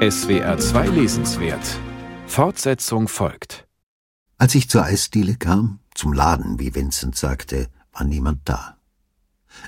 [0.00, 1.78] SWR 2 Lesenswert
[2.26, 3.66] Fortsetzung folgt.
[4.38, 8.78] Als ich zur Eisdiele kam, zum Laden, wie Vincent sagte, war niemand da.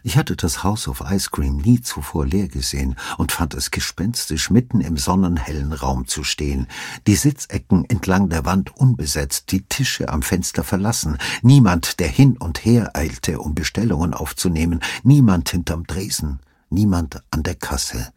[0.02, 4.48] Ich hatte das House of Ice Cream nie zuvor leer gesehen und fand es gespenstisch,
[4.48, 6.66] mitten im sonnenhellen Raum zu stehen,
[7.06, 12.64] die Sitzecken entlang der Wand unbesetzt, die Tische am Fenster verlassen, niemand, der hin und
[12.64, 16.40] her eilte, um Bestellungen aufzunehmen, niemand hinterm Dresen,
[16.70, 18.14] niemand an der Kasse.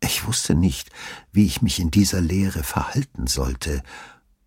[0.00, 0.90] Ich wusste nicht,
[1.32, 3.82] wie ich mich in dieser Leere verhalten sollte,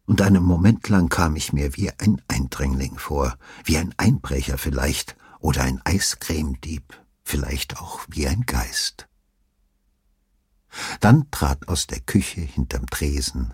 [0.05, 5.15] und einen Moment lang kam ich mir wie ein Eindringling vor, wie ein Einbrecher vielleicht,
[5.39, 9.07] oder ein Eiscremedieb, vielleicht auch wie ein Geist.
[10.99, 13.53] Dann trat aus der Küche hinterm Tresen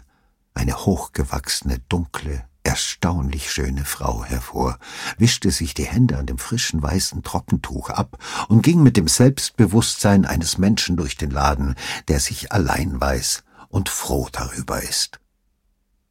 [0.53, 4.77] eine hochgewachsene, dunkle, erstaunlich schöne Frau hervor,
[5.17, 10.25] wischte sich die Hände an dem frischen weißen Trockentuch ab und ging mit dem Selbstbewusstsein
[10.25, 11.75] eines Menschen durch den Laden,
[12.09, 15.21] der sich allein weiß und froh darüber ist.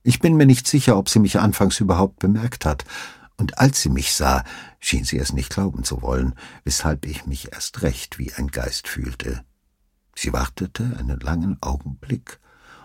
[0.03, 2.85] Ich bin mir nicht sicher, ob sie mich anfangs überhaupt bemerkt hat,
[3.37, 4.43] und als sie mich sah,
[4.81, 8.89] schien sie es nicht glauben zu wollen, weshalb ich mich erst recht wie ein Geist
[8.89, 9.45] fühlte.
[10.15, 12.41] Sie wartete einen langen Augenblick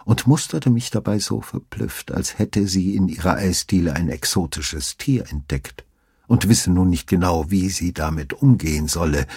[0.05, 5.29] und musterte mich dabei so verblüfft, als hätte sie in ihrer Eisdiele ein exotisches Tier
[5.29, 5.85] entdeckt
[6.27, 9.27] und wisse nun nicht genau, wie sie damit umgehen solle.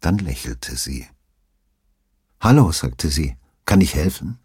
[0.00, 1.06] Dann lächelte sie.
[2.40, 4.38] Hallo, sagte sie, kann ich helfen?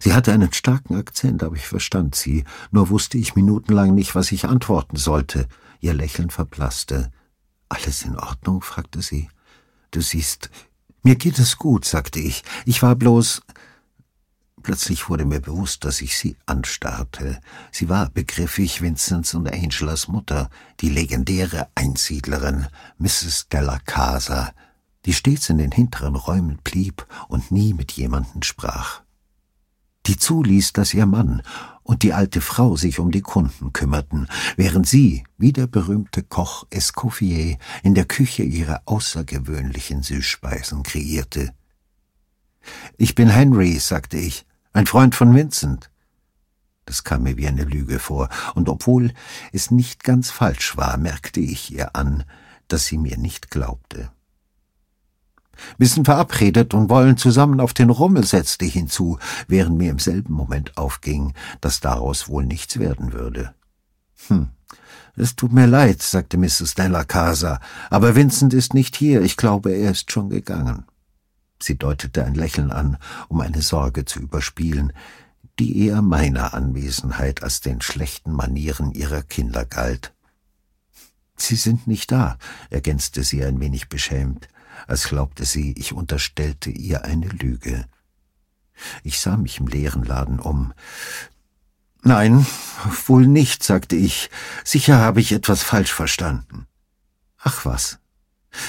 [0.00, 4.32] Sie hatte einen starken Akzent, aber ich verstand sie, nur wusste ich minutenlang nicht, was
[4.32, 5.46] ich antworten sollte.
[5.80, 7.12] Ihr Lächeln verblasste.
[7.68, 8.62] Alles in Ordnung?
[8.62, 9.28] fragte sie.
[9.90, 10.50] Du siehst,
[11.02, 12.42] mir geht es gut, sagte ich.
[12.64, 13.42] Ich war bloß.
[14.62, 17.40] Plötzlich wurde mir bewusst, dass ich sie anstarrte.
[17.72, 20.50] Sie war begriffig Vincents und Angelas Mutter,
[20.80, 22.66] die legendäre Einsiedlerin,
[22.98, 23.48] Mrs.
[23.50, 24.52] Della Casa,
[25.04, 29.02] die stets in den hinteren Räumen blieb und nie mit jemanden sprach
[30.08, 31.42] die zuließ, dass ihr Mann
[31.82, 36.66] und die alte Frau sich um die Kunden kümmerten, während sie, wie der berühmte Koch
[36.70, 41.52] Escoffier, in der Küche ihre außergewöhnlichen Süßspeisen kreierte.
[42.96, 44.46] Ich bin Henry, sagte ich,
[44.78, 45.90] ein Freund von Vincent.
[46.84, 49.12] Das kam mir wie eine Lüge vor, und obwohl
[49.52, 52.22] es nicht ganz falsch war, merkte ich ihr an,
[52.68, 54.12] dass sie mir nicht glaubte.
[55.78, 59.18] Wir sind verabredet und wollen zusammen auf den Rummel, setzte hinzu,
[59.48, 63.52] während mir im selben Moment aufging, dass daraus wohl nichts werden würde.
[64.28, 64.50] Hm,
[65.16, 66.76] es tut mir leid, sagte Mrs.
[66.76, 67.58] Della Casa,
[67.90, 70.84] aber Vincent ist nicht hier, ich glaube, er ist schon gegangen.
[71.60, 72.98] Sie deutete ein Lächeln an,
[73.28, 74.92] um eine Sorge zu überspielen,
[75.58, 80.14] die eher meiner Anwesenheit als den schlechten Manieren ihrer Kinder galt.
[81.36, 82.38] Sie sind nicht da,
[82.70, 84.48] ergänzte sie ein wenig beschämt
[84.86, 87.86] als glaubte sie, ich unterstellte ihr eine Lüge.
[89.02, 90.72] Ich sah mich im leeren Laden um.
[92.02, 92.46] Nein,
[93.06, 94.30] wohl nicht, sagte ich.
[94.64, 96.66] Sicher habe ich etwas falsch verstanden.
[97.38, 97.98] Ach was.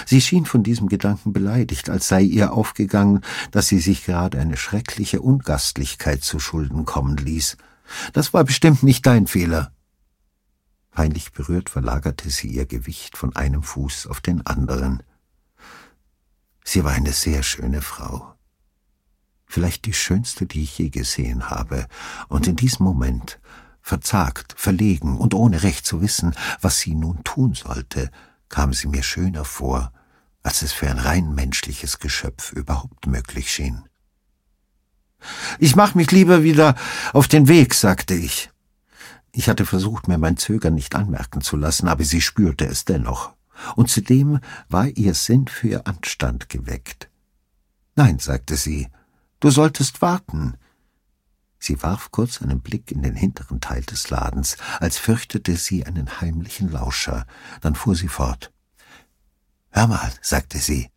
[0.06, 4.58] Sie schien von diesem Gedanken beleidigt, als sei ihr aufgegangen, dass sie sich gerade eine
[4.58, 7.58] schreckliche Ungastlichkeit zu Schulden kommen ließ.
[8.14, 9.72] Das war bestimmt nicht dein Fehler.
[10.92, 15.04] Peinlich berührt verlagerte sie ihr Gewicht von einem Fuß auf den anderen.
[16.64, 18.36] Sie war eine sehr schöne Frau.
[19.46, 21.88] Vielleicht die schönste, die ich je gesehen habe.
[22.28, 23.40] Und in diesem Moment,
[23.82, 28.12] verzagt, verlegen und ohne recht zu wissen, was sie nun tun sollte,
[28.50, 29.92] kam sie mir schöner vor,
[30.44, 33.84] als es für ein rein menschliches Geschöpf überhaupt möglich schien.
[35.60, 36.76] Ich mach mich lieber wieder
[37.14, 38.52] auf den Weg, sagte ich.
[39.32, 43.34] Ich hatte versucht, mir mein Zögern nicht anmerken zu lassen, aber sie spürte es dennoch
[43.76, 44.40] und zudem
[44.70, 47.10] war ihr Sinn für Anstand geweckt.
[47.96, 48.88] Nein, sagte sie,
[49.40, 50.56] du solltest warten.
[51.60, 56.22] Sie warf kurz einen Blick in den hinteren Teil des Ladens, als fürchtete sie einen
[56.22, 57.26] heimlichen Lauscher,
[57.62, 58.52] dann fuhr sie fort.
[59.70, 60.90] Hör mal, sagte sie,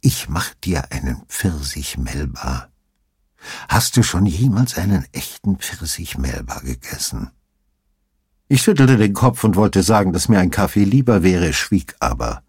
[0.00, 2.68] ich mach dir einen Pfirsich Melba.
[3.68, 7.32] Hast du schon jemals einen echten Pfirsich Melba gegessen?
[8.46, 12.42] Ich schüttelte den Kopf und wollte sagen, dass mir ein Kaffee lieber wäre, schwieg aber.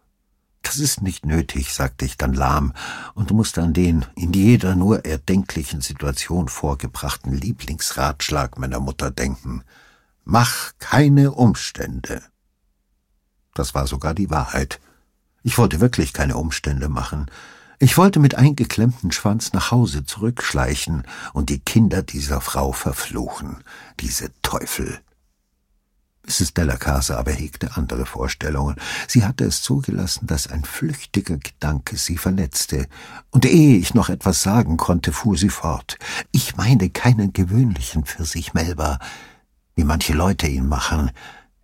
[0.61, 2.73] Das ist nicht nötig, sagte ich dann lahm
[3.15, 9.63] und musste an den in jeder nur erdenklichen Situation vorgebrachten Lieblingsratschlag meiner Mutter denken.
[10.25, 12.21] Mach keine Umstände.
[13.56, 14.79] Das war sogar die Wahrheit.
[15.44, 17.31] Ich wollte wirklich keine Umstände machen.
[17.79, 21.03] Ich wollte mit eingeklemmtem Schwanz nach Hause zurückschleichen
[21.33, 23.63] und die Kinder dieser Frau verfluchen,
[24.01, 25.00] diese Teufel.
[26.29, 26.53] Mrs.
[26.53, 28.75] Della Casa aber hegte andere Vorstellungen.
[29.07, 32.87] Sie hatte es zugelassen, dass ein flüchtiger Gedanke sie verletzte.
[33.31, 35.97] Und ehe ich noch etwas sagen konnte, fuhr sie fort.
[36.31, 38.99] Ich meine keinen gewöhnlichen Pfirsich Melba,
[39.75, 41.09] wie manche Leute ihn machen.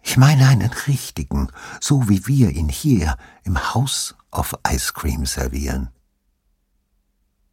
[0.02, 5.90] Ich meine einen richtigen, so wie wir ihn hier im House of Ice Cream servieren.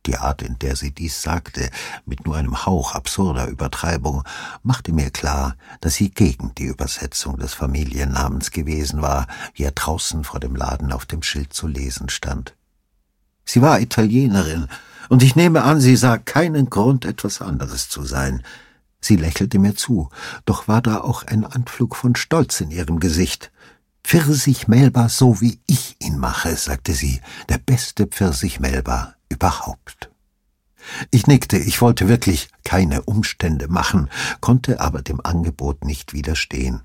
[0.07, 1.71] Die Art, in der sie dies sagte,
[2.07, 4.25] mit nur einem Hauch absurder Übertreibung,
[4.65, 10.25] machte mir klar, dass sie gegen die Übersetzung des Familiennamens gewesen war, wie er draußen
[10.25, 12.57] vor dem Laden auf dem Schild zu lesen stand.
[13.45, 14.67] Sie war Italienerin,
[15.09, 18.43] und ich nehme an, sie sah keinen Grund, etwas anderes zu sein.
[19.01, 20.09] Sie lächelte mir zu,
[20.47, 23.53] doch war da auch ein Anflug von Stolz in ihrem Gesicht.
[24.05, 30.11] Pfirsich Melba, so wie ich ihn mache, sagte sie, der beste Pfirsich Melba überhaupt.
[31.11, 34.11] Ich nickte, ich wollte wirklich keine Umstände machen,
[34.41, 36.83] konnte aber dem Angebot nicht widerstehen.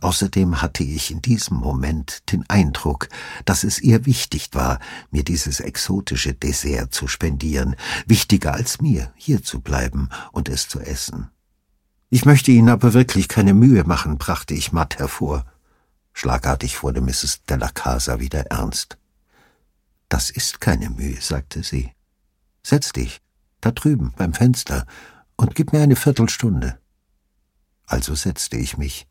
[0.00, 3.08] Außerdem hatte ich in diesem Moment den Eindruck,
[3.44, 4.78] dass es ihr wichtig war,
[5.10, 7.74] mir dieses exotische Dessert zu spendieren,
[8.06, 11.30] wichtiger als mir, hier zu bleiben und es zu essen.
[12.10, 15.44] Ich möchte Ihnen aber wirklich keine Mühe machen, brachte ich matt hervor.
[16.18, 17.44] Schlagartig wurde Mrs.
[17.48, 18.98] Della Casa wieder ernst.
[20.08, 21.92] Das ist keine Mühe, sagte sie.
[22.64, 23.20] Setz dich,
[23.60, 24.84] da drüben beim Fenster,
[25.36, 26.76] und gib mir eine Viertelstunde.
[27.86, 29.06] Also setzte ich mich.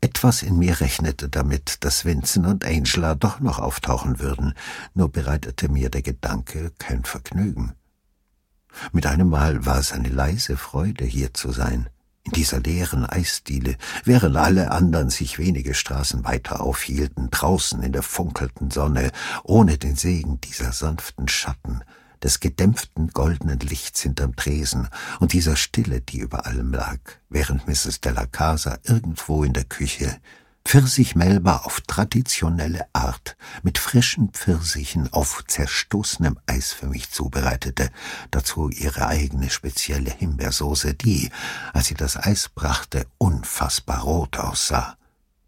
[0.00, 4.54] Etwas in mir rechnete damit, dass Vincent und Angela doch noch auftauchen würden,
[4.94, 7.74] nur bereitete mir der Gedanke kein Vergnügen.
[8.92, 11.99] Mit einem Mal war es eine leise Freude, hier zu sein in
[12.30, 18.70] dieser leeren Eisdiele, während alle anderen sich wenige Straßen weiter aufhielten, draußen in der funkelnden
[18.70, 19.12] Sonne,
[19.44, 21.82] ohne den Segen dieser sanften Schatten,
[22.22, 24.88] des gedämpften goldenen Lichts hinterm Tresen
[25.20, 26.98] und dieser Stille, die über allem lag,
[27.28, 28.00] während Mrs.
[28.00, 30.20] Della Casa irgendwo in der Küche
[30.70, 37.90] Pfirsichmelba auf traditionelle Art mit frischen Pfirsichen auf zerstoßenem Eis für mich zubereitete,
[38.30, 41.28] dazu ihre eigene spezielle Himbeersoße, die,
[41.72, 44.96] als sie das Eis brachte, unfassbar rot aussah.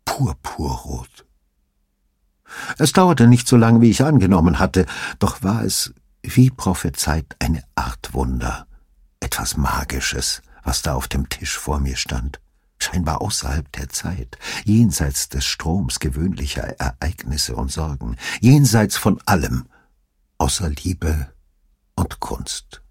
[0.05, 1.25] Purpurrot.
[2.79, 4.87] Es dauerte nicht so lang, wie ich angenommen hatte,
[5.21, 8.67] doch war es, wie prophezeit, eine Art Wunder,
[9.21, 12.42] etwas Magisches, was da auf dem Tisch vor mir stand
[12.83, 19.67] scheinbar außerhalb der Zeit, jenseits des Stroms gewöhnlicher Ereignisse und Sorgen, jenseits von allem,
[20.39, 21.33] außer Liebe
[21.95, 22.83] und Kunst.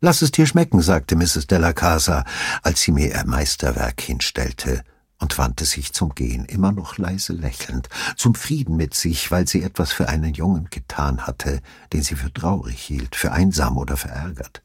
[0.00, 1.46] Lass es dir schmecken, sagte Mrs.
[1.46, 2.24] Della Casa,
[2.62, 4.82] als sie mir ihr Meisterwerk hinstellte
[5.20, 9.62] und wandte sich zum Gehen, immer noch leise lächelnd, zum Frieden mit sich, weil sie
[9.62, 11.60] etwas für einen Jungen getan hatte,
[11.92, 14.62] den sie für traurig hielt, für einsam oder verärgert.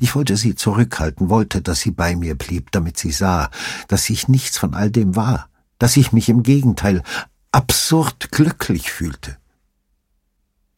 [0.00, 3.50] Ich wollte sie zurückhalten, wollte, dass sie bei mir blieb, damit sie sah,
[3.88, 7.02] dass ich nichts von all dem war, dass ich mich im Gegenteil
[7.52, 9.36] absurd glücklich fühlte.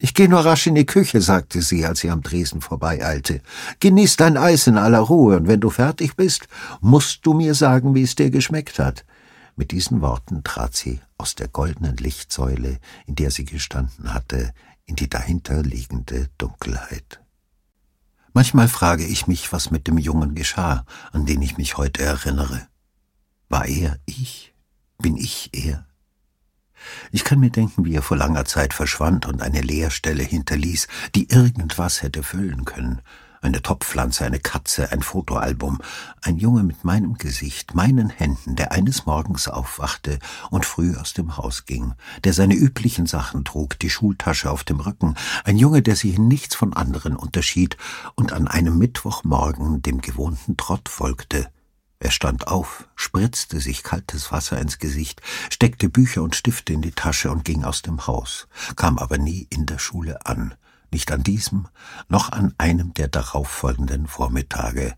[0.01, 3.41] Ich gehe nur rasch in die Küche, sagte sie, als sie am Tresen vorbeieilte.
[3.81, 6.47] Genieß dein Eis in aller Ruhe, und wenn du fertig bist,
[6.81, 9.05] musst du mir sagen, wie es dir geschmeckt hat.
[9.57, 14.55] Mit diesen Worten trat sie aus der goldenen Lichtsäule, in der sie gestanden hatte,
[14.85, 17.21] in die dahinter liegende Dunkelheit.
[18.39, 22.69] Manchmal frage ich mich, was mit dem Jungen geschah, an den ich mich heute erinnere.
[23.49, 24.55] War er ich?
[24.97, 25.89] Bin ich er?
[27.11, 30.87] Ich kann mir denken, wie er vor langer Zeit verschwand und eine Leerstelle hinterließ,
[31.17, 33.03] die irgendwas hätte füllen können,
[33.41, 35.79] eine Topfpflanze, eine Katze, ein Fotoalbum,
[36.23, 40.19] ein Junge mit meinem Gesicht, meinen Händen, der eines Morgens aufwachte
[40.51, 44.81] und früh aus dem Haus ging, der seine üblichen Sachen trug, die Schultasche auf dem
[44.81, 45.15] Rücken,
[45.45, 47.77] ein Junge, der sich in nichts von anderen unterschied
[48.15, 51.49] und an einem Mittwochmorgen dem gewohnten Trott folgte.
[52.01, 56.93] Er stand auf, spritzte sich kaltes Wasser ins Gesicht, steckte Bücher und Stifte in die
[56.93, 60.55] Tasche und ging aus dem Haus, kam aber nie in der Schule an
[60.93, 61.69] nicht an diesem,
[62.09, 64.95] noch an einem der darauffolgenden Vormittage.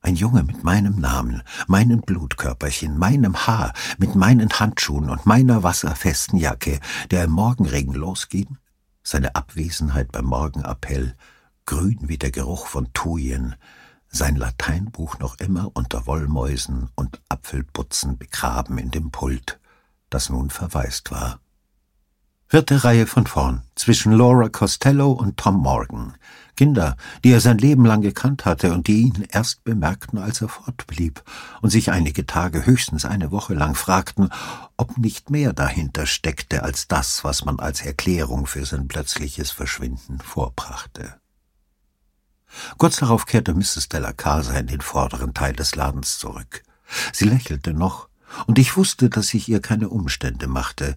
[0.00, 6.38] Ein Junge mit meinem Namen, meinem Blutkörperchen, meinem Haar, mit meinen Handschuhen und meiner wasserfesten
[6.38, 6.80] Jacke,
[7.10, 8.58] der im Morgenregen losging,
[9.02, 11.14] seine Abwesenheit beim Morgenappell,
[11.66, 13.56] grün wie der Geruch von Thujen,
[14.08, 19.60] sein Lateinbuch noch immer unter Wollmäusen und Apfelputzen begraben in dem Pult,
[20.10, 21.40] das nun verwaist war.
[22.50, 26.14] Vierte Reihe von vorn, zwischen Laura Costello und Tom Morgan.
[26.56, 30.48] Kinder, die er sein Leben lang gekannt hatte und die ihn erst bemerkten, als er
[30.48, 31.22] fortblieb
[31.60, 34.30] und sich einige Tage, höchstens eine Woche lang fragten,
[34.78, 40.18] ob nicht mehr dahinter steckte als das, was man als Erklärung für sein plötzliches Verschwinden
[40.18, 41.16] vorbrachte.
[42.78, 43.90] Kurz darauf kehrte Mrs.
[43.90, 46.62] Della Casa in den vorderen Teil des Ladens zurück.
[47.12, 48.08] Sie lächelte noch,
[48.46, 50.96] Und ich wusste, dass ich ihr keine Umstände machte,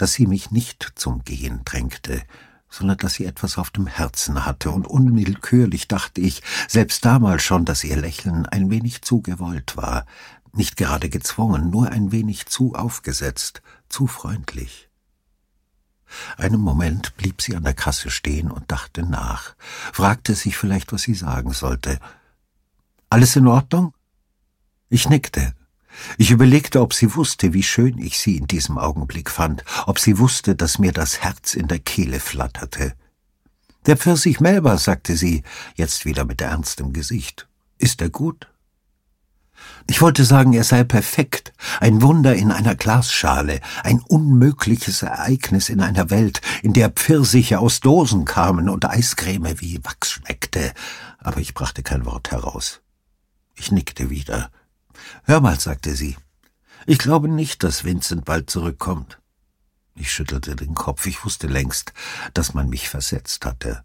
[0.00, 2.22] dass sie mich nicht zum Gehen drängte,
[2.70, 7.66] sondern dass sie etwas auf dem Herzen hatte, und unwillkürlich dachte ich, selbst damals schon,
[7.66, 10.06] dass ihr Lächeln ein wenig zu gewollt war,
[10.52, 14.88] nicht gerade gezwungen, nur ein wenig zu aufgesetzt, zu freundlich.
[16.38, 19.54] Einen Moment blieb sie an der Kasse stehen und dachte nach,
[19.92, 21.98] fragte sich vielleicht, was sie sagen sollte.
[23.10, 23.92] Alles in Ordnung?
[24.88, 25.52] Ich nickte.
[26.18, 30.18] Ich überlegte, ob sie wusste, wie schön ich sie in diesem Augenblick fand, ob sie
[30.18, 32.94] wusste, dass mir das Herz in der Kehle flatterte.
[33.86, 35.42] Der Pfirsich Melba, sagte sie,
[35.74, 37.48] jetzt wieder mit ernstem Gesicht.
[37.78, 38.48] Ist er gut?
[39.86, 45.80] Ich wollte sagen, er sei perfekt, ein Wunder in einer Glasschale, ein unmögliches Ereignis in
[45.80, 50.72] einer Welt, in der Pfirsiche aus Dosen kamen und Eiscreme wie Wachs schmeckte,
[51.18, 52.80] aber ich brachte kein Wort heraus.
[53.54, 54.50] Ich nickte wieder.
[55.24, 56.16] Hör mal, sagte sie,
[56.86, 59.18] ich glaube nicht, dass Vincent bald zurückkommt.
[59.94, 61.92] Ich schüttelte den Kopf, ich wusste längst,
[62.32, 63.84] dass man mich versetzt hatte.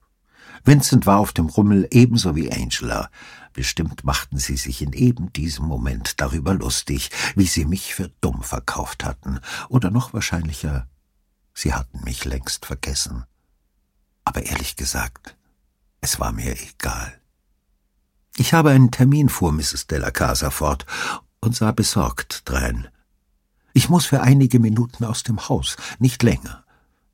[0.63, 3.09] Vincent war auf dem Rummel ebenso wie Angela.
[3.53, 8.43] Bestimmt machten sie sich in eben diesem Moment darüber lustig, wie sie mich für dumm
[8.43, 10.87] verkauft hatten, oder noch wahrscheinlicher,
[11.53, 13.25] sie hatten mich längst vergessen.
[14.23, 15.37] Aber ehrlich gesagt,
[16.01, 17.21] es war mir egal.
[18.37, 19.87] Ich habe einen Termin, fuhr Mrs.
[19.87, 20.85] Della Casa fort
[21.39, 22.87] und sah besorgt drein.
[23.73, 26.63] Ich muss für einige Minuten aus dem Haus, nicht länger.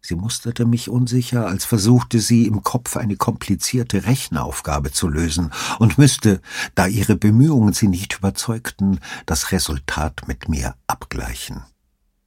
[0.03, 5.99] Sie musterte mich unsicher, als versuchte sie im Kopf eine komplizierte Rechenaufgabe zu lösen und
[5.99, 6.41] müsste,
[6.73, 11.61] da ihre Bemühungen sie nicht überzeugten, das Resultat mit mir abgleichen.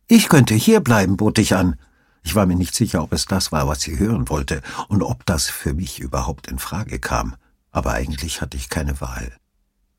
[0.07, 1.77] Ich könnte hier bleiben, bot ich an.
[2.23, 5.27] Ich war mir nicht sicher, ob es das war, was sie hören wollte, und ob
[5.27, 7.35] das für mich überhaupt in Frage kam,
[7.75, 9.37] aber eigentlich hatte ich keine Wahl.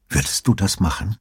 [0.09, 1.17] Würdest du das machen?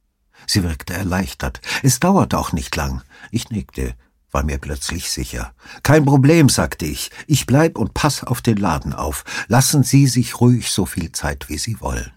[0.47, 1.61] Sie wirkte erleichtert.
[1.83, 3.03] Es dauert auch nicht lang.
[3.31, 3.95] Ich nickte
[4.35, 5.53] war mir plötzlich sicher.
[5.81, 7.09] Kein Problem, sagte ich.
[7.25, 9.23] Ich bleib und pass auf den Laden auf.
[9.47, 12.11] Lassen Sie sich ruhig so viel Zeit, wie Sie wollen.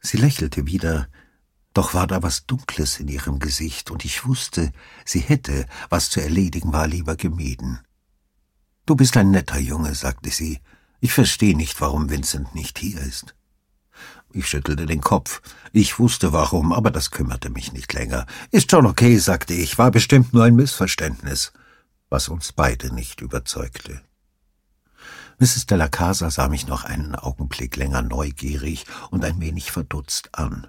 [0.00, 1.06] Sie lächelte wieder,
[1.74, 4.72] doch war da was Dunkles in ihrem Gesicht, und ich wusste,
[5.04, 7.78] sie hätte, was zu erledigen war, lieber gemieden.
[8.84, 10.58] Du bist ein netter Junge, sagte sie.
[11.04, 13.34] Ich verstehe nicht, warum Vincent nicht hier ist.
[14.32, 15.42] Ich schüttelte den Kopf.
[15.72, 18.24] Ich wusste warum, aber das kümmerte mich nicht länger.
[18.52, 21.52] Ist schon okay, sagte ich, war bestimmt nur ein Missverständnis,
[22.08, 24.00] was uns beide nicht überzeugte.
[25.40, 25.66] Mrs.
[25.66, 30.68] Della Casa sah mich noch einen Augenblick länger neugierig und ein wenig verdutzt an.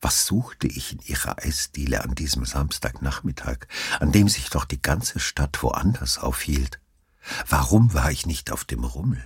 [0.00, 3.66] Was suchte ich in ihrer Eisdiele an diesem Samstagnachmittag,
[4.00, 6.80] an dem sich doch die ganze Stadt woanders aufhielt?
[7.46, 9.22] Warum war ich nicht auf dem Rummel?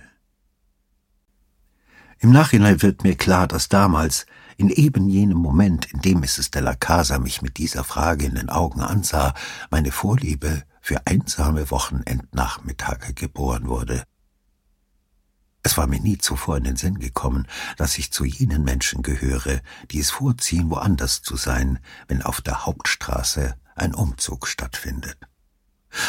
[2.23, 4.25] Im Nachhinein wird mir klar, dass damals,
[4.55, 6.51] in eben jenem Moment, in dem Mrs.
[6.51, 9.33] Della Casa mich mit dieser Frage in den Augen ansah,
[9.69, 14.05] meine Vorliebe für einsame Wochenendnachmittage geboren wurde.
[15.63, 19.59] Es war mir nie zuvor in den Sinn gekommen, dass ich zu jenen Menschen gehöre,
[19.91, 25.17] die es vorziehen, woanders zu sein, wenn auf der Hauptstraße ein Umzug stattfindet.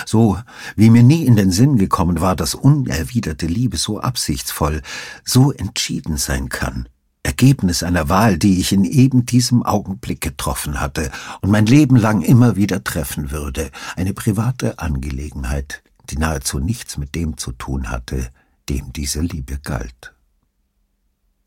[0.07, 0.39] So
[0.77, 4.83] wie mir nie in den Sinn gekommen war, dass unerwiderte Liebe so absichtsvoll,
[5.25, 6.89] so entschieden sein kann.
[7.25, 11.11] Ergebnis einer Wahl, die ich in eben diesem Augenblick getroffen hatte
[11.41, 17.15] und mein Leben lang immer wieder treffen würde, eine private Angelegenheit, die nahezu nichts mit
[17.15, 18.31] dem zu tun hatte,
[18.69, 20.15] dem diese Liebe galt.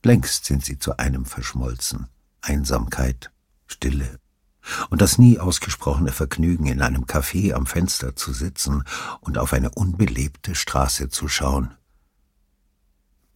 [0.03, 2.07] Längst sind sie zu einem verschmolzen.
[2.41, 3.31] Einsamkeit,
[3.67, 4.19] Stille,
[4.89, 8.83] und das nie ausgesprochene Vergnügen, in einem Café am Fenster zu sitzen
[9.21, 11.73] und auf eine unbelebte Straße zu schauen.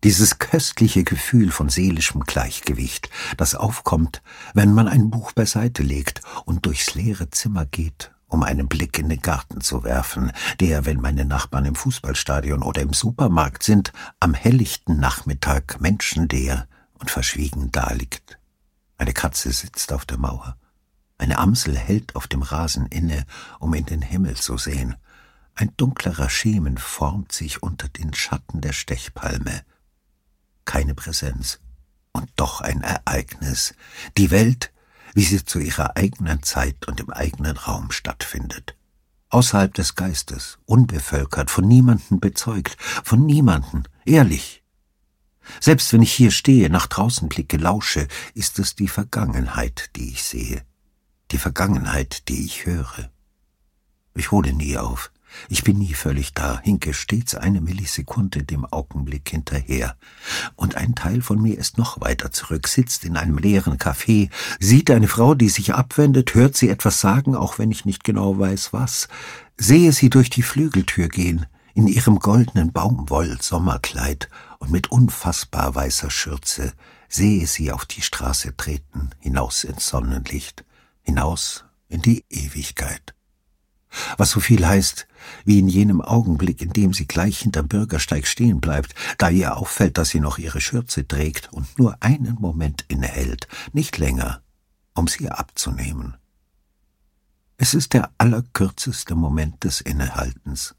[0.04, 4.24] Dieses köstliche Gefühl von seelischem Gleichgewicht, das aufkommt,
[4.56, 9.10] wenn man ein Buch beiseite legt und durchs leere Zimmer geht, um einen Blick in
[9.10, 14.34] den Garten zu werfen, der, wenn meine Nachbarn im Fußballstadion oder im Supermarkt sind, am
[14.34, 18.40] helllichten Nachmittag menschenleer und verschwiegen daliegt.
[18.98, 20.58] Eine Katze sitzt auf der Mauer.
[21.22, 23.28] Eine Amsel hält auf dem Rasen inne,
[23.60, 24.96] um in den Himmel zu sehen.
[25.54, 29.62] Ein dunklerer Schemen formt sich unter den Schatten der Stechpalme.
[30.66, 31.60] Keine Präsenz.
[32.12, 33.76] Und doch ein Ereignis.
[34.18, 34.74] Die Welt,
[35.14, 38.76] wie sie zu ihrer eigenen Zeit und im eigenen Raum stattfindet.
[39.30, 44.64] Außerhalb des Geistes, unbevölkert, von niemanden bezeugt, von niemanden, ehrlich.
[45.60, 50.24] Selbst wenn ich hier stehe, nach draußen blicke, lausche, ist es die Vergangenheit, die ich
[50.24, 50.66] sehe
[51.32, 53.10] die Vergangenheit, die ich höre.
[54.16, 55.12] Ich hole nie auf.
[55.50, 59.96] Ich bin nie völlig da, hinke stets eine Millisekunde dem Augenblick hinterher.
[60.56, 64.92] Und ein Teil von mir ist noch weiter zurück, sitzt in einem leeren Café, sieht
[64.92, 68.74] eine Frau, die sich abwendet, hört sie etwas sagen, auch wenn ich nicht genau weiß
[68.74, 69.08] was,
[69.58, 76.74] sehe sie durch die Flügeltür gehen, in ihrem goldenen Baumwoll-Sommerkleid und mit unfassbar weißer Schürze,
[77.08, 80.66] sehe sie auf die Straße treten, hinaus ins Sonnenlicht,
[81.04, 83.14] hinaus in die Ewigkeit.
[84.18, 85.08] Was so viel heißt,
[85.44, 89.98] wie in jenem Augenblick, in dem sie gleich hinterm Bürgersteig stehen bleibt, da ihr auffällt,
[89.98, 94.42] dass sie noch ihre Schürze trägt und nur einen Moment innehält, nicht länger,
[94.96, 96.16] um sie abzunehmen.
[97.58, 100.76] Es ist der allerkürzeste Moment des Innehaltens,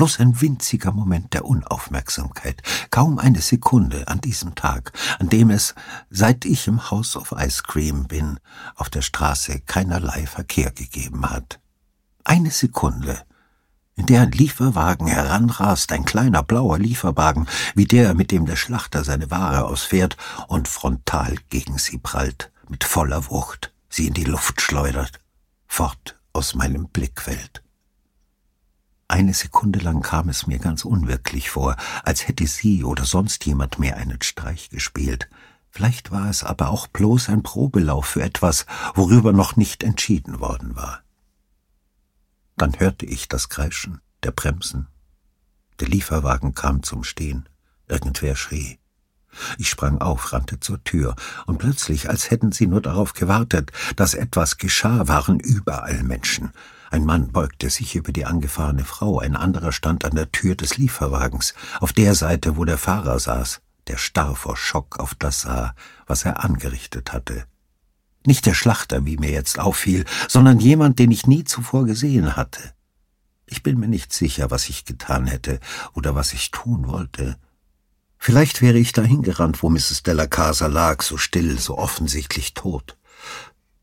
[0.00, 5.74] bloß ein winziger Moment der Unaufmerksamkeit, kaum eine Sekunde an diesem Tag, an dem es,
[6.08, 8.40] seit ich im House of Ice Cream bin,
[8.76, 11.60] auf der Straße keinerlei Verkehr gegeben hat.
[12.24, 13.20] Eine Sekunde,
[13.94, 19.04] in der ein Lieferwagen heranrast, ein kleiner blauer Lieferwagen, wie der, mit dem der Schlachter
[19.04, 20.16] seine Ware ausfährt
[20.48, 25.20] und frontal gegen sie prallt, mit voller Wucht, sie in die Luft schleudert,
[25.66, 27.62] fort aus meinem Blickfeld.
[29.10, 31.74] Eine Sekunde lang kam es mir ganz unwirklich vor,
[32.04, 35.28] als hätte sie oder sonst jemand mir einen Streich gespielt.
[35.68, 40.76] Vielleicht war es aber auch bloß ein Probelauf für etwas, worüber noch nicht entschieden worden
[40.76, 41.02] war.
[42.56, 44.86] Dann hörte ich das Kreischen der Bremsen.
[45.80, 47.48] Der Lieferwagen kam zum Stehen.
[47.88, 48.78] Irgendwer schrie.
[49.58, 54.14] Ich sprang auf, rannte zur Tür, und plötzlich, als hätten sie nur darauf gewartet, dass
[54.14, 56.52] etwas geschah, waren überall Menschen.
[56.90, 60.76] Ein Mann beugte sich über die angefahrene Frau, ein anderer stand an der Tür des
[60.76, 65.74] Lieferwagens, auf der Seite, wo der Fahrer saß, der starr vor Schock auf das sah,
[66.06, 67.44] was er angerichtet hatte.
[68.26, 72.74] Nicht der Schlachter, wie mir jetzt auffiel, sondern jemand, den ich nie zuvor gesehen hatte.
[73.46, 75.60] Ich bin mir nicht sicher, was ich getan hätte
[75.94, 77.36] oder was ich tun wollte.
[78.18, 80.02] Vielleicht wäre ich dahin gerannt, wo Mrs.
[80.02, 82.98] Della Casa lag, so still, so offensichtlich tot.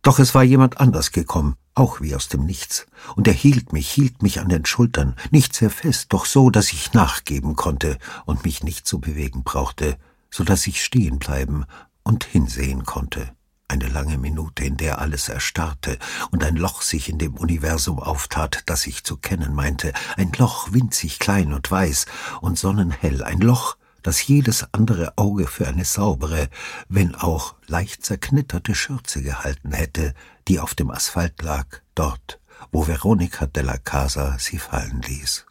[0.07, 2.87] Doch es war jemand anders gekommen, auch wie aus dem Nichts,
[3.17, 6.71] und er hielt mich, hielt mich an den Schultern, nicht sehr fest, doch so, dass
[6.71, 9.97] ich nachgeben konnte und mich nicht zu bewegen brauchte,
[10.31, 11.65] so dass ich stehen bleiben
[12.03, 13.33] und hinsehen konnte.
[13.67, 15.99] Eine lange Minute, in der alles erstarrte
[16.31, 20.71] und ein Loch sich in dem Universum auftat, das ich zu kennen meinte, ein Loch
[20.71, 22.05] winzig klein und weiß
[22.39, 23.75] und sonnenhell, ein Loch,
[24.07, 26.47] das jedes andere Auge für eine saubere,
[26.87, 30.13] wenn auch leicht zerknitterte Schürze gehalten hätte,
[30.47, 32.39] die auf dem Asphalt lag, dort,
[32.71, 35.45] wo Veronica della Casa sie fallen ließ.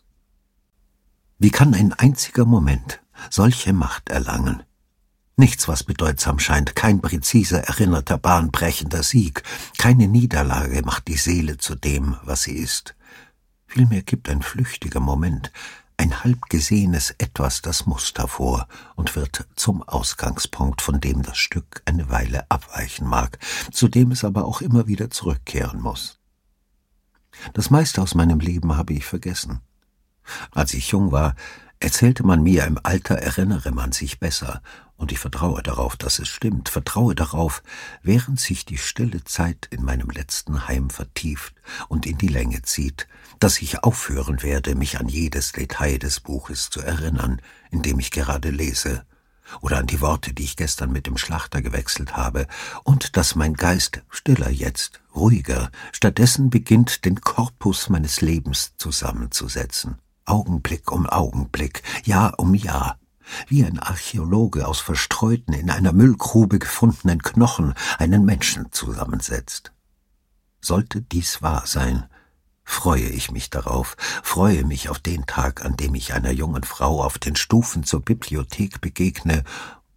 [1.38, 4.62] Wie kann ein einziger Moment solche Macht erlangen?
[5.36, 9.42] Nichts, was bedeutsam scheint, kein präziser, erinnerter, bahnbrechender Sieg,
[9.76, 12.94] keine Niederlage macht die Seele zu dem, was sie ist.
[13.66, 15.52] Vielmehr gibt ein flüchtiger Moment,
[15.96, 21.82] ein halb gesehenes Etwas das Muster vor und wird zum Ausgangspunkt, von dem das Stück
[21.84, 23.38] eine Weile abweichen mag,
[23.72, 26.18] zu dem es aber auch immer wieder zurückkehren muss.
[27.54, 29.60] Das meiste aus meinem Leben habe ich vergessen.
[30.50, 31.34] Als ich jung war,
[31.80, 34.62] erzählte man mir, im Alter erinnere man sich besser,
[34.96, 37.62] und ich vertraue darauf, dass es stimmt, vertraue darauf,
[38.02, 41.54] während sich die stille Zeit in meinem letzten Heim vertieft
[41.88, 43.06] und in die Länge zieht,
[43.38, 48.10] dass ich aufhören werde, mich an jedes Detail des Buches zu erinnern, in dem ich
[48.10, 49.04] gerade lese,
[49.60, 52.46] oder an die Worte, die ich gestern mit dem Schlachter gewechselt habe,
[52.82, 59.98] und dass mein Geist stiller jetzt, ruhiger, stattdessen beginnt, den Korpus meines Lebens zusammenzusetzen.
[60.26, 62.98] Augenblick um Augenblick, Jahr um Jahr,
[63.48, 69.72] wie ein Archäologe aus verstreuten, in einer Müllgrube gefundenen Knochen einen Menschen zusammensetzt.
[70.60, 72.06] Sollte dies wahr sein,
[72.64, 77.02] freue ich mich darauf, freue mich auf den Tag, an dem ich einer jungen Frau
[77.02, 79.44] auf den Stufen zur Bibliothek begegne,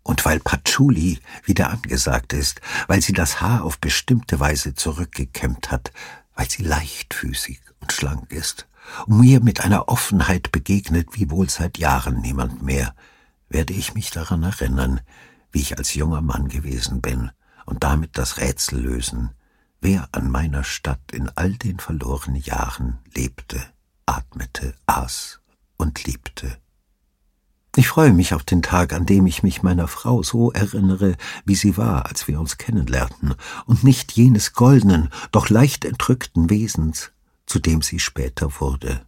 [0.03, 5.91] und weil Patchouli wieder angesagt ist, weil sie das Haar auf bestimmte Weise zurückgekämmt hat,
[6.35, 8.67] weil sie leichtfüßig und schlank ist,
[9.07, 12.93] und mir mit einer Offenheit begegnet wie wohl seit Jahren niemand mehr,
[13.49, 15.01] werde ich mich daran erinnern,
[15.51, 17.31] wie ich als junger Mann gewesen bin
[17.65, 19.31] und damit das Rätsel lösen,
[19.81, 23.61] wer an meiner Stadt in all den verlorenen Jahren lebte,
[24.05, 25.39] atmete, aß
[25.77, 26.57] und liebte.
[27.75, 31.55] Ich freue mich auf den Tag, an dem ich mich meiner Frau so erinnere, wie
[31.55, 37.11] sie war, als wir uns kennenlernten, und nicht jenes goldenen, doch leicht entrückten Wesens,
[37.49, 39.01] zu dem sie später wurde.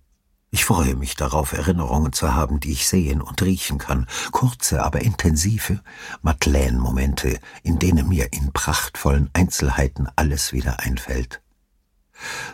[0.54, 5.01] Ich freue mich darauf, Erinnerungen zu haben, die ich sehen und riechen kann, kurze, aber
[5.01, 5.80] intensive
[6.23, 11.41] Madeleine-Momente, in denen mir in prachtvollen Einzelheiten alles wieder einfällt.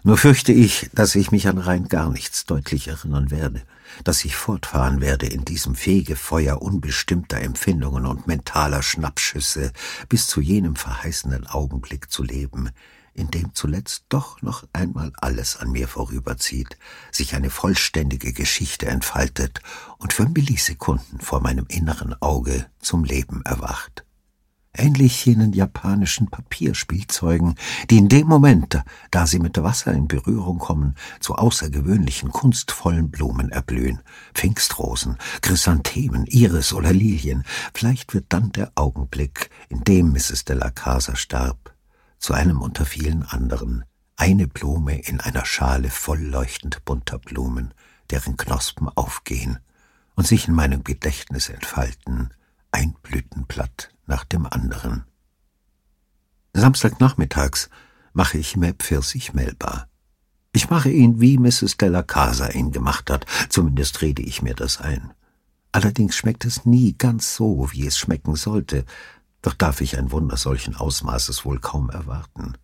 [0.04, 3.64] Nur fürchte ich, dass ich mich an rein gar nichts deutlich erinnern werde,
[4.04, 9.72] dass ich fortfahren werde in diesem Fegefeuer unbestimmter Empfindungen und mentaler Schnappschüsse
[10.08, 12.70] bis zu jenem verheißenden Augenblick zu leben,
[13.18, 16.78] in dem zuletzt doch noch einmal alles an mir vorüberzieht,
[17.12, 19.62] sich eine vollständige Geschichte entfaltet
[19.98, 24.06] und für Millisekunden vor meinem inneren Auge zum Leben erwacht
[24.78, 27.56] ähnlich jenen japanischen Papierspielzeugen,
[27.90, 33.50] die in dem Moment, da sie mit Wasser in Berührung kommen, zu außergewöhnlichen kunstvollen Blumen
[33.50, 34.02] erblühen,
[34.34, 37.44] Pfingstrosen, Chrysanthemen, Iris oder Lilien.
[37.74, 40.46] Vielleicht wird dann der Augenblick, in dem Mrs.
[40.46, 41.74] de la Casa starb,
[42.20, 47.74] zu einem unter vielen anderen, eine Blume in einer Schale voll leuchtend bunter Blumen,
[48.10, 49.60] deren Knospen aufgehen
[50.16, 52.32] und sich in meinem Gedächtnis entfalten,
[52.72, 55.06] ein Blütenblatt nach dem anderen.
[56.54, 57.70] Samstagnachmittags
[58.14, 59.88] mache ich mir Pfirsich melbar.
[60.54, 61.78] Ich mache ihn, wie Mrs.
[61.78, 65.14] Della Casa ihn gemacht hat, zumindest rede ich mir das ein.
[65.72, 68.86] Allerdings schmeckt es nie ganz so, wie es schmecken sollte,
[69.42, 72.58] doch darf ich ein Wunder solchen Ausmaßes wohl kaum erwarten.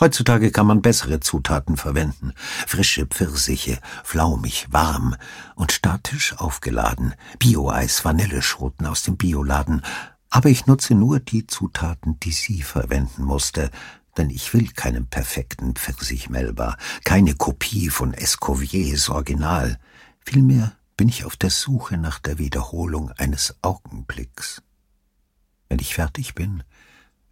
[0.00, 2.32] Heutzutage kann man bessere Zutaten verwenden.
[2.66, 5.16] Frische Pfirsiche, flaumig, warm
[5.56, 7.14] und statisch aufgeladen.
[7.38, 9.82] Bio-Eis, Vanilleschoten aus dem Bioladen.
[10.30, 13.70] Aber ich nutze nur die Zutaten, die sie verwenden musste,
[14.16, 19.78] denn ich will keinen perfekten Pfirsich-Melba, keine Kopie von Escoviers Original.
[20.20, 24.62] Vielmehr bin ich auf der Suche nach der Wiederholung eines Augenblicks.
[25.68, 26.62] Wenn ich fertig bin,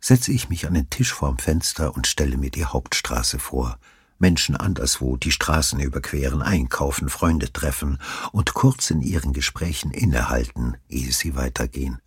[0.01, 3.79] setze ich mich an den Tisch vorm Fenster und stelle mir die Hauptstraße vor,
[4.19, 7.99] Menschen anderswo die Straßen überqueren, einkaufen, Freunde treffen
[8.33, 12.01] und kurz in ihren Gesprächen innehalten, ehe sie weitergehen.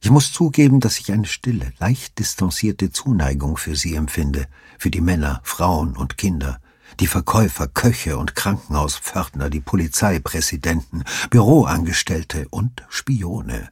[0.00, 4.46] Ich muss zugeben, dass ich eine stille, leicht distanzierte Zuneigung für sie empfinde,
[4.78, 6.60] für die Männer, Frauen und Kinder,
[7.00, 13.70] die Verkäufer, Köche und Krankenhauspförtner, die Polizeipräsidenten, Büroangestellte und Spione.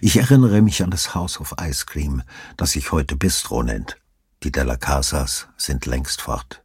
[0.00, 2.22] Ich erinnere mich an das House of Ice Cream,
[2.56, 3.96] das sich heute Bistro nennt.
[4.42, 6.62] Die Della Casas sind längst fort.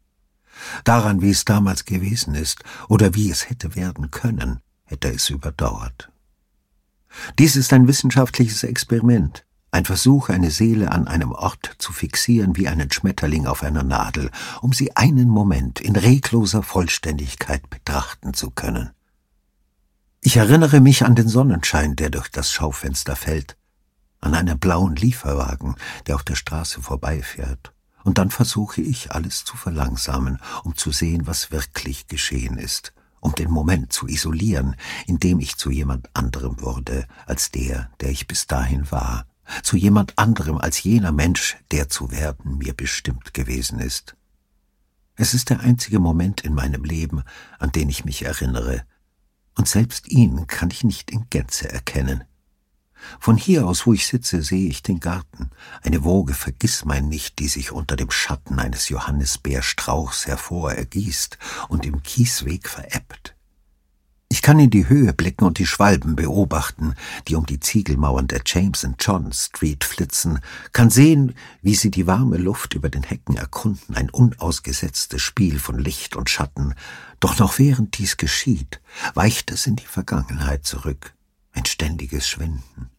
[0.84, 6.12] Daran, wie es damals gewesen ist oder wie es hätte werden können, hätte es überdauert.
[7.40, 12.68] Dies ist ein wissenschaftliches Experiment, ein Versuch, eine Seele an einem Ort zu fixieren wie
[12.68, 14.30] einen Schmetterling auf einer Nadel,
[14.62, 18.92] um sie einen Moment in regloser Vollständigkeit betrachten zu können.
[20.26, 23.58] Ich erinnere mich an den Sonnenschein, der durch das Schaufenster fällt,
[24.22, 25.76] an einen blauen Lieferwagen,
[26.08, 27.74] der auf der Straße vorbeifährt,
[28.06, 33.36] und dann versuche ich alles zu verlangsamen, um zu sehen, was wirklich geschehen ist, um
[33.36, 38.26] den Moment zu isolieren, in dem ich zu jemand anderem wurde, als der, der ich
[38.26, 39.26] bis dahin war,
[39.62, 44.16] zu jemand anderem als jener Mensch, der zu werden mir bestimmt gewesen ist.
[45.18, 47.24] Es ist der einzige Moment in meinem Leben,
[47.60, 48.86] an den ich mich erinnere,
[49.56, 52.24] und selbst ihn kann ich nicht in Gänze erkennen.
[53.20, 55.50] Von hier aus, wo ich sitze, sehe ich den Garten,
[55.82, 61.38] eine Woge Vergissmeinnicht, die sich unter dem Schatten eines Johannisbeerstrauchs hervorergießt
[61.68, 63.33] und im Kiesweg verebbt.
[64.44, 66.96] Kann in die Höhe blicken und die Schwalben beobachten,
[67.30, 70.40] die um die Ziegelmauern der James and John Street flitzen,
[70.74, 75.80] kann sehen, wie sie die warme Luft über den Hecken erkunden, ein unausgesetztes Spiel von
[75.80, 76.76] Licht und Schatten.
[77.22, 78.82] Doch noch während dies geschieht,
[79.14, 81.14] weicht es in die Vergangenheit zurück,
[81.54, 82.90] ein ständiges Schwinden.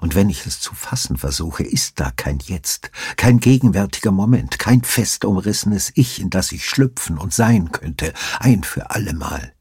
[0.00, 4.82] Und wenn ich es zu fassen versuche, ist da kein Jetzt, kein gegenwärtiger Moment, kein
[4.82, 9.52] fest umrissenes Ich, in das ich schlüpfen und sein könnte, ein für allemal.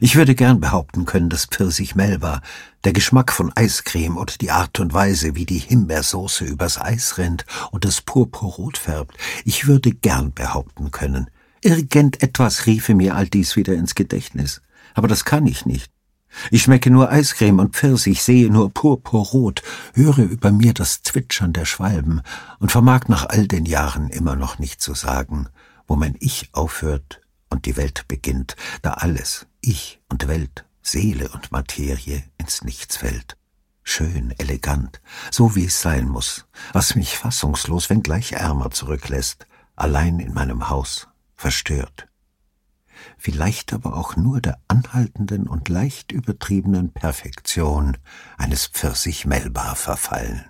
[0.00, 2.40] Ich würde gern behaupten können, dass Pfirsich Melba,
[2.84, 7.44] der Geschmack von Eiscreme oder die Art und Weise, wie die Himbeersoße übers Eis rennt
[7.70, 11.30] und das Purpurrot färbt, ich würde gern behaupten können,
[11.62, 14.62] irgendetwas riefe mir all dies wieder ins Gedächtnis.
[14.94, 15.90] Aber das kann ich nicht.
[16.50, 19.62] Ich schmecke nur Eiscreme und Pfirsich, sehe nur Purpurrot,
[19.94, 22.20] höre über mir das Zwitschern der Schwalben
[22.58, 25.48] und vermag nach all den Jahren immer noch nicht zu sagen,
[25.86, 31.52] wo mein Ich aufhört und die Welt beginnt, da alles, Ich und Welt, Seele und
[31.52, 33.36] Materie ins Nichts fällt.
[33.82, 40.34] Schön, elegant, so wie es sein muss, was mich fassungslos, wenngleich ärmer zurücklässt, allein in
[40.34, 42.08] meinem Haus, verstört.
[43.16, 47.96] Vielleicht aber auch nur der anhaltenden und leicht übertriebenen Perfektion
[48.36, 50.44] eines Pfirsich Melba verfallen.